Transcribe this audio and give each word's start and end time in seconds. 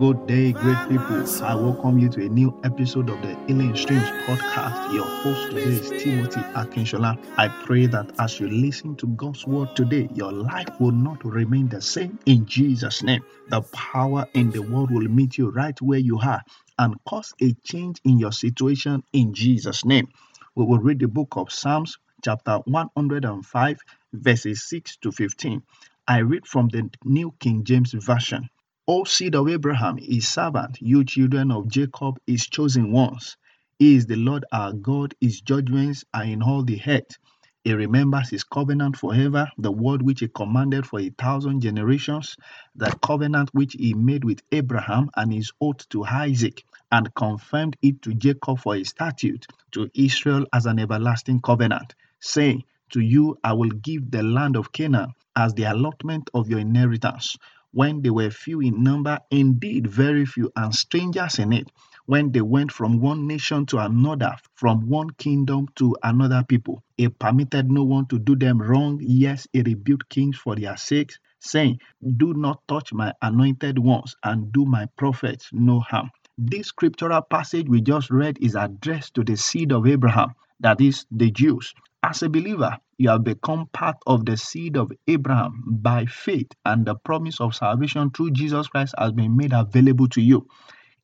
Good 0.00 0.26
day, 0.26 0.52
great 0.52 0.88
people. 0.88 1.44
I 1.44 1.54
welcome 1.54 1.98
you 1.98 2.08
to 2.08 2.24
a 2.24 2.28
new 2.30 2.58
episode 2.64 3.10
of 3.10 3.20
the 3.20 3.36
Healing 3.46 3.76
Streams 3.76 4.08
podcast. 4.24 4.94
Your 4.94 5.04
host 5.04 5.50
today 5.50 5.60
is 5.60 6.02
Timothy 6.02 6.40
Akinshola. 6.54 7.22
I 7.36 7.48
pray 7.48 7.84
that 7.84 8.18
as 8.18 8.40
you 8.40 8.48
listen 8.48 8.96
to 8.96 9.06
God's 9.08 9.46
word 9.46 9.76
today, 9.76 10.08
your 10.14 10.32
life 10.32 10.70
will 10.80 10.92
not 10.92 11.22
remain 11.22 11.68
the 11.68 11.82
same 11.82 12.18
in 12.24 12.46
Jesus' 12.46 13.02
name. 13.02 13.22
The 13.50 13.60
power 13.60 14.26
in 14.32 14.50
the 14.50 14.62
world 14.62 14.90
will 14.90 15.06
meet 15.06 15.36
you 15.36 15.50
right 15.50 15.78
where 15.82 15.98
you 15.98 16.18
are 16.18 16.40
and 16.78 16.94
cause 17.06 17.34
a 17.42 17.52
change 17.62 18.00
in 18.02 18.18
your 18.18 18.32
situation 18.32 19.02
in 19.12 19.34
Jesus' 19.34 19.84
name. 19.84 20.08
We 20.54 20.64
will 20.64 20.78
read 20.78 21.00
the 21.00 21.08
book 21.08 21.36
of 21.36 21.52
Psalms, 21.52 21.98
chapter 22.24 22.56
105, 22.64 23.78
verses 24.14 24.66
6 24.66 24.96
to 25.02 25.12
15. 25.12 25.62
I 26.08 26.20
read 26.20 26.46
from 26.46 26.68
the 26.68 26.88
New 27.04 27.34
King 27.38 27.64
James 27.64 27.92
Version. 27.92 28.48
O 28.92 29.04
seed 29.04 29.36
of 29.36 29.48
Abraham, 29.48 29.98
his 29.98 30.26
servant, 30.26 30.78
you 30.80 31.04
children 31.04 31.52
of 31.52 31.68
Jacob, 31.68 32.18
his 32.26 32.48
chosen 32.48 32.90
ones. 32.90 33.36
He 33.78 33.94
is 33.94 34.06
the 34.06 34.16
Lord 34.16 34.44
our 34.50 34.72
God, 34.72 35.14
his 35.20 35.40
judgments 35.42 36.04
are 36.12 36.24
in 36.24 36.42
all 36.42 36.64
the 36.64 36.80
earth. 36.84 37.16
He 37.62 37.72
remembers 37.72 38.30
his 38.30 38.42
covenant 38.42 38.96
forever, 38.96 39.48
the 39.56 39.70
word 39.70 40.02
which 40.02 40.18
he 40.18 40.26
commanded 40.26 40.86
for 40.86 40.98
a 40.98 41.10
thousand 41.10 41.60
generations, 41.60 42.34
the 42.74 42.90
covenant 43.00 43.50
which 43.52 43.74
he 43.74 43.94
made 43.94 44.24
with 44.24 44.42
Abraham 44.50 45.08
and 45.14 45.32
his 45.32 45.52
oath 45.60 45.88
to 45.90 46.04
Isaac, 46.04 46.64
and 46.90 47.14
confirmed 47.14 47.76
it 47.82 48.02
to 48.02 48.12
Jacob 48.12 48.58
for 48.58 48.74
a 48.74 48.82
statute, 48.82 49.46
to 49.70 49.88
Israel 49.94 50.46
as 50.52 50.66
an 50.66 50.80
everlasting 50.80 51.42
covenant, 51.42 51.94
saying, 52.18 52.64
To 52.90 52.98
you 52.98 53.38
I 53.44 53.52
will 53.52 53.70
give 53.70 54.10
the 54.10 54.24
land 54.24 54.56
of 54.56 54.72
Canaan 54.72 55.12
as 55.36 55.54
the 55.54 55.70
allotment 55.72 56.28
of 56.34 56.50
your 56.50 56.58
inheritance 56.58 57.36
when 57.72 58.02
they 58.02 58.10
were 58.10 58.30
few 58.30 58.60
in 58.60 58.82
number, 58.82 59.18
indeed 59.30 59.86
very 59.86 60.26
few, 60.26 60.50
and 60.56 60.74
strangers 60.74 61.38
in 61.38 61.52
it, 61.52 61.70
when 62.06 62.32
they 62.32 62.40
went 62.40 62.72
from 62.72 63.00
one 63.00 63.26
nation 63.26 63.66
to 63.66 63.78
another, 63.78 64.34
from 64.54 64.88
one 64.88 65.10
kingdom 65.10 65.66
to 65.76 65.96
another 66.02 66.44
people. 66.48 66.82
He 66.96 67.08
permitted 67.08 67.70
no 67.70 67.84
one 67.84 68.06
to 68.06 68.18
do 68.18 68.36
them 68.36 68.60
wrong. 68.60 68.98
Yes, 69.00 69.46
he 69.52 69.62
rebuked 69.62 70.08
kings 70.08 70.36
for 70.36 70.56
their 70.56 70.76
sakes, 70.76 71.18
saying, 71.38 71.78
Do 72.16 72.34
not 72.34 72.66
touch 72.68 72.92
my 72.92 73.12
anointed 73.22 73.78
ones 73.78 74.16
and 74.24 74.52
do 74.52 74.64
my 74.64 74.86
prophets 74.96 75.48
no 75.52 75.80
harm. 75.80 76.10
This 76.38 76.68
scriptural 76.68 77.22
passage 77.22 77.68
we 77.68 77.80
just 77.82 78.10
read 78.10 78.38
is 78.40 78.54
addressed 78.56 79.14
to 79.14 79.24
the 79.24 79.36
seed 79.36 79.72
of 79.72 79.86
Abraham, 79.86 80.34
that 80.60 80.80
is, 80.80 81.06
the 81.10 81.30
Jews. 81.30 81.74
As 82.02 82.22
a 82.22 82.28
believer, 82.28 82.78
you 83.00 83.08
have 83.08 83.24
become 83.24 83.66
part 83.72 83.96
of 84.06 84.26
the 84.26 84.36
seed 84.36 84.76
of 84.76 84.92
Abraham 85.08 85.64
by 85.66 86.04
faith, 86.04 86.48
and 86.66 86.84
the 86.84 86.94
promise 86.96 87.40
of 87.40 87.54
salvation 87.54 88.10
through 88.10 88.32
Jesus 88.32 88.68
Christ 88.68 88.94
has 88.98 89.12
been 89.12 89.38
made 89.38 89.54
available 89.54 90.06
to 90.08 90.20
you. 90.20 90.46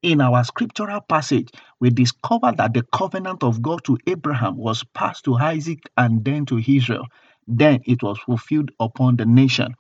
In 0.03 0.21
our 0.21 0.45
scriptural 0.45 1.01
passage, 1.01 1.49
we 1.81 1.89
discover 1.89 2.53
that 2.53 2.75
the 2.75 2.83
covenant 2.93 3.43
of 3.43 3.63
God 3.63 3.83
to 3.85 3.97
Abraham 4.07 4.59
was 4.59 4.85
passed 4.93 5.25
to 5.25 5.37
Isaac 5.37 5.89
and 5.97 6.23
then 6.23 6.45
to 6.47 6.59
Israel. 6.59 7.07
Then 7.49 7.81
it 7.87 8.03
was 8.03 8.19
fulfilled 8.19 8.73
upon 8.79 9.17
the 9.17 9.25
nation. 9.25 9.75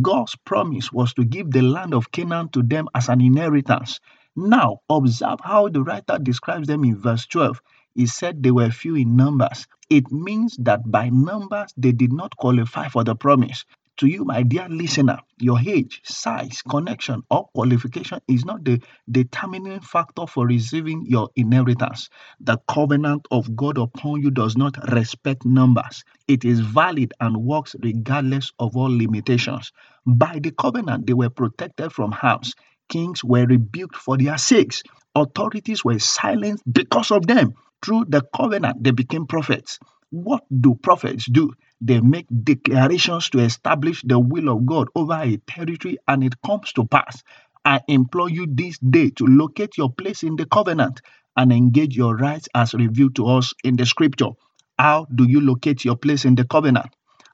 God's 0.00 0.36
promise 0.36 0.90
was 0.90 1.12
to 1.12 1.26
give 1.26 1.50
the 1.50 1.60
land 1.60 1.92
of 1.92 2.10
Canaan 2.10 2.48
to 2.52 2.62
them 2.62 2.88
as 2.94 3.10
an 3.10 3.20
inheritance. 3.20 4.00
Now, 4.34 4.78
observe 4.88 5.40
how 5.44 5.68
the 5.68 5.82
writer 5.82 6.18
describes 6.22 6.68
them 6.68 6.84
in 6.84 6.96
verse 6.96 7.26
12. 7.26 7.60
He 7.94 8.06
said 8.06 8.42
they 8.42 8.50
were 8.50 8.70
few 8.70 8.96
in 8.96 9.16
numbers. 9.16 9.66
It 9.90 10.10
means 10.12 10.56
that 10.60 10.90
by 10.90 11.10
numbers 11.10 11.72
they 11.76 11.92
did 11.92 12.12
not 12.12 12.36
qualify 12.36 12.88
for 12.88 13.04
the 13.04 13.14
promise. 13.16 13.64
To 13.98 14.06
you, 14.06 14.24
my 14.24 14.42
dear 14.42 14.68
listener, 14.70 15.18
your 15.38 15.60
age, 15.60 16.00
size, 16.04 16.62
connection, 16.62 17.22
or 17.30 17.48
qualification 17.54 18.20
is 18.28 18.44
not 18.46 18.64
the 18.64 18.80
determining 19.10 19.80
factor 19.80 20.26
for 20.26 20.46
receiving 20.46 21.04
your 21.06 21.28
inheritance. 21.36 22.08
The 22.40 22.58
covenant 22.68 23.28
of 23.30 23.54
God 23.56 23.76
upon 23.78 24.22
you 24.22 24.30
does 24.30 24.56
not 24.56 24.76
respect 24.92 25.44
numbers, 25.44 26.04
it 26.28 26.44
is 26.44 26.60
valid 26.60 27.12
and 27.20 27.36
works 27.36 27.76
regardless 27.82 28.52
of 28.58 28.76
all 28.76 28.88
limitations. 28.90 29.72
By 30.06 30.38
the 30.42 30.52
covenant, 30.52 31.06
they 31.06 31.14
were 31.14 31.30
protected 31.30 31.92
from 31.92 32.12
harms. 32.12 32.54
Kings 32.88 33.22
were 33.22 33.46
rebuked 33.46 33.96
for 33.96 34.16
their 34.16 34.38
sakes. 34.38 34.82
Authorities 35.14 35.84
were 35.84 35.98
silenced 35.98 36.64
because 36.72 37.10
of 37.10 37.26
them. 37.26 37.54
Through 37.84 38.06
the 38.08 38.22
covenant, 38.34 38.82
they 38.84 38.90
became 38.92 39.26
prophets. 39.26 39.78
What 40.10 40.44
do 40.60 40.74
prophets 40.74 41.26
do? 41.26 41.52
They 41.80 42.00
make 42.00 42.26
declarations 42.44 43.30
to 43.30 43.40
establish 43.40 44.02
the 44.02 44.18
will 44.18 44.48
of 44.50 44.66
God 44.66 44.88
over 44.94 45.14
a 45.14 45.36
territory 45.38 45.98
and 46.08 46.24
it 46.24 46.40
comes 46.42 46.72
to 46.74 46.84
pass. 46.86 47.22
I 47.64 47.80
implore 47.88 48.28
you 48.30 48.46
this 48.48 48.78
day 48.78 49.10
to 49.10 49.26
locate 49.26 49.78
your 49.78 49.92
place 49.92 50.22
in 50.24 50.36
the 50.36 50.46
covenant 50.46 51.00
and 51.36 51.52
engage 51.52 51.96
your 51.96 52.16
rights 52.16 52.48
as 52.54 52.74
revealed 52.74 53.16
to 53.16 53.26
us 53.26 53.54
in 53.64 53.76
the 53.76 53.86
scripture. 53.86 54.30
How 54.78 55.06
do 55.14 55.24
you 55.24 55.40
locate 55.40 55.84
your 55.84 55.96
place 55.96 56.24
in 56.24 56.34
the 56.34 56.44
covenant? 56.44 56.88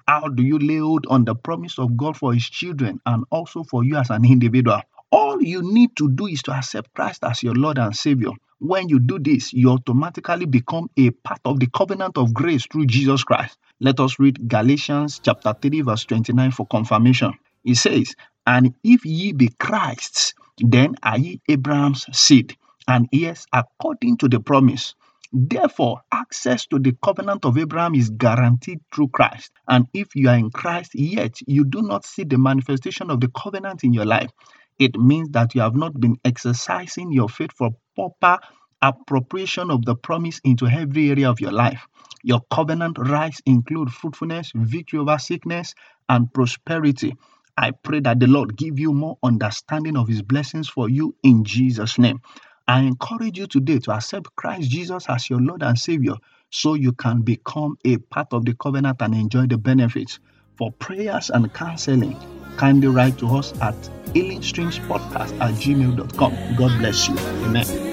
How 0.07 0.29
do 0.29 0.43
you 0.43 0.59
lay 0.59 0.79
hold 0.79 1.07
on 1.09 1.25
the 1.25 1.35
promise 1.35 1.79
of 1.79 1.97
God 1.97 2.17
for 2.17 2.35
his 2.35 2.49
children 2.49 3.01
and 3.07 3.25
also 3.31 3.65
for 3.65 3.85
you 3.85 3.97
as 3.97 4.11
an 4.11 4.25
individual? 4.25 4.83
All 5.11 5.43
you 5.43 5.63
need 5.63 5.97
to 5.97 6.11
do 6.11 6.27
is 6.27 6.43
to 6.45 6.53
accept 6.53 6.95
Christ 6.95 7.25
as 7.25 7.43
your 7.43 7.55
Lord 7.55 7.79
and 7.79 7.97
Savior. 7.97 8.31
When 8.59 8.89
you 8.89 9.01
do 9.01 9.19
this, 9.19 9.53
you 9.53 9.71
automatically 9.71 10.47
become 10.47 10.89
a 10.97 11.11
part 11.11 11.41
of 11.45 11.61
the 11.61 11.69
covenant 11.69 12.17
of 12.17 12.33
grace 12.35 12.67
through 12.67 12.87
Jesus 12.87 13.23
Christ. 13.23 13.59
Let 13.81 14.01
us 14.01 14.19
read 14.19 14.49
Galatians 14.49 15.21
chapter 15.23 15.55
3, 15.61 15.83
verse 15.83 16.07
29 16.07 16.51
for 16.53 16.67
confirmation. 16.67 17.35
It 17.65 17.77
says, 17.77 18.15
And 18.47 18.75
if 18.83 19.05
ye 19.05 19.33
be 19.33 19.51
Christ's, 19.59 20.35
then 20.59 20.97
are 21.03 21.19
ye 21.19 21.41
Abraham's 21.49 22.07
seed, 22.19 22.57
and 22.89 23.09
heirs 23.13 23.47
according 23.53 24.17
to 24.19 24.29
the 24.29 24.41
promise. 24.41 24.95
Therefore, 25.33 26.01
access 26.13 26.67
to 26.69 26.79
the 26.79 26.97
covenant 27.05 27.45
of 27.45 27.59
Abraham 27.59 27.95
is 27.95 28.11
guaranteed 28.11 28.81
through 28.95 29.09
Christ. 29.09 29.53
And 29.69 29.87
if 29.93 30.17
you 30.17 30.31
are 30.31 30.39
in 30.39 30.51
Christ, 30.51 30.95
yet 30.95 31.37
you 31.47 31.65
do 31.67 31.83
not 31.83 32.07
see 32.07 32.25
the 32.25 32.39
manifestation 32.39 33.11
of 33.11 33.21
the 33.21 33.29
covenant 33.29 33.85
in 33.85 33.93
your 33.93 34.07
life, 34.07 34.31
it 34.79 34.97
means 34.97 35.31
that 35.31 35.55
you 35.55 35.63
have 35.63 35.77
not 35.77 35.99
been 36.01 36.17
exercising 36.25 37.13
your 37.13 37.29
faith 37.29 37.53
for 37.53 37.71
proper 37.95 38.39
appropriation 38.83 39.71
of 39.71 39.85
the 39.85 39.97
promise 39.97 40.41
into 40.45 40.67
every 40.67 41.11
area 41.11 41.31
of 41.31 41.41
your 41.41 41.53
life. 41.53 41.87
Your 42.23 42.41
covenant 42.51 42.99
rights 42.99 43.41
include 43.47 43.91
fruitfulness, 43.91 44.53
victory 44.55 44.99
over 45.01 45.19
sickness, 45.19 45.75
and 46.09 46.33
prosperity. 46.33 47.17
I 47.57 47.71
pray 47.73 48.01
that 48.01 48.21
the 48.21 48.27
Lord 48.27 48.57
give 48.57 48.79
you 48.79 48.93
more 48.93 49.19
understanding 49.23 49.97
of 49.97 50.09
his 50.09 50.23
blessings 50.23 50.69
for 50.69 50.89
you 50.89 51.15
in 51.23 51.45
Jesus' 51.45 51.99
name. 51.99 52.21
I 52.69 52.81
encourage 52.83 53.39
you 53.39 53.47
today 53.47 53.79
to 53.81 53.93
accept 53.93 54.37
Christ 54.37 54.71
Jesus 54.71 55.07
as 55.09 55.31
your 55.31 55.41
Lord 55.41 55.63
and 55.63 55.79
Savior 55.79 56.15
so 56.51 56.75
you 56.75 56.93
can 56.93 57.23
become 57.23 57.79
a 57.85 57.97
part 57.99 58.33
of 58.33 58.45
the 58.45 58.55
covenant 58.55 58.99
and 59.01 59.15
enjoy 59.15 59.47
the 59.47 59.59
benefits. 59.59 60.19
For 60.59 60.73
prayers 60.73 61.31
and 61.31 61.53
counseling, 61.53 62.19
kindly 62.57 62.89
write 62.89 63.19
to 63.19 63.27
us 63.37 63.53
at 63.61 63.75
healingstreamspodcast 64.15 65.41
at 65.41 65.55
gmail.com. 65.55 66.57
God 66.57 66.79
bless 66.79 67.09
you. 67.09 67.19
Amen. 67.45 67.86